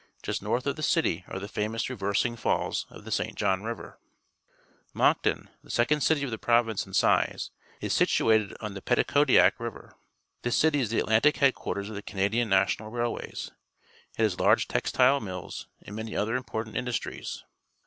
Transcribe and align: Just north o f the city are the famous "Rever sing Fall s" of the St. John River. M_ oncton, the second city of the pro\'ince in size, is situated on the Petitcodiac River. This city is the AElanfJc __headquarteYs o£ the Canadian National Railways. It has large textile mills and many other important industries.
Just 0.23 0.41
north 0.41 0.65
o 0.65 0.71
f 0.71 0.75
the 0.75 0.81
city 0.81 1.23
are 1.27 1.37
the 1.37 1.47
famous 1.47 1.87
"Rever 1.87 2.15
sing 2.15 2.35
Fall 2.35 2.69
s" 2.69 2.87
of 2.89 3.05
the 3.05 3.11
St. 3.11 3.35
John 3.35 3.61
River. 3.61 3.99
M_ 4.95 4.99
oncton, 5.01 5.49
the 5.63 5.69
second 5.69 6.01
city 6.01 6.23
of 6.23 6.31
the 6.31 6.39
pro\'ince 6.39 6.87
in 6.87 6.95
size, 6.95 7.51
is 7.81 7.93
situated 7.93 8.57
on 8.59 8.73
the 8.73 8.81
Petitcodiac 8.81 9.59
River. 9.59 9.93
This 10.41 10.55
city 10.57 10.79
is 10.79 10.89
the 10.89 11.01
AElanfJc 11.01 11.35
__headquarteYs 11.53 11.89
o£ 11.89 11.93
the 11.93 12.01
Canadian 12.01 12.49
National 12.49 12.89
Railways. 12.89 13.51
It 14.17 14.23
has 14.23 14.39
large 14.39 14.67
textile 14.67 15.19
mills 15.19 15.67
and 15.83 15.95
many 15.95 16.15
other 16.15 16.35
important 16.35 16.75
industries. 16.77 17.43